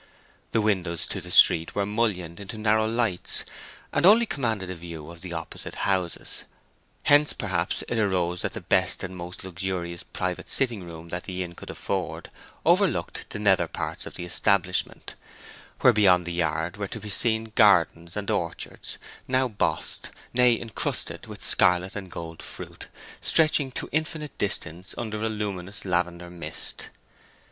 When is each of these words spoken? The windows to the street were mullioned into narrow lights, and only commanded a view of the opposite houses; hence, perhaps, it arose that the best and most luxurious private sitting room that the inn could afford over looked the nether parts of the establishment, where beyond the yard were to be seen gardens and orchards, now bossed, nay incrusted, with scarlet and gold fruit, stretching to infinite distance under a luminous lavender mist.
The 0.51 0.61
windows 0.61 1.05
to 1.05 1.21
the 1.21 1.29
street 1.29 1.75
were 1.75 1.85
mullioned 1.85 2.39
into 2.39 2.57
narrow 2.57 2.87
lights, 2.87 3.45
and 3.93 4.03
only 4.03 4.25
commanded 4.25 4.67
a 4.71 4.73
view 4.73 5.11
of 5.11 5.21
the 5.21 5.31
opposite 5.33 5.75
houses; 5.85 6.43
hence, 7.03 7.33
perhaps, 7.33 7.83
it 7.87 7.99
arose 7.99 8.41
that 8.41 8.53
the 8.53 8.61
best 8.61 9.03
and 9.03 9.15
most 9.15 9.43
luxurious 9.43 10.01
private 10.01 10.49
sitting 10.49 10.81
room 10.83 11.09
that 11.09 11.25
the 11.25 11.43
inn 11.43 11.53
could 11.53 11.69
afford 11.69 12.31
over 12.65 12.87
looked 12.87 13.29
the 13.29 13.37
nether 13.37 13.67
parts 13.67 14.07
of 14.07 14.15
the 14.15 14.25
establishment, 14.25 15.13
where 15.81 15.93
beyond 15.93 16.25
the 16.25 16.33
yard 16.33 16.77
were 16.77 16.87
to 16.87 16.99
be 16.99 17.09
seen 17.11 17.51
gardens 17.53 18.17
and 18.17 18.31
orchards, 18.31 18.97
now 19.27 19.47
bossed, 19.47 20.09
nay 20.33 20.59
incrusted, 20.59 21.27
with 21.27 21.43
scarlet 21.45 21.95
and 21.95 22.09
gold 22.09 22.41
fruit, 22.41 22.87
stretching 23.21 23.69
to 23.69 23.87
infinite 23.91 24.35
distance 24.39 24.95
under 24.97 25.21
a 25.23 25.29
luminous 25.29 25.85
lavender 25.85 26.31
mist. 26.31 26.89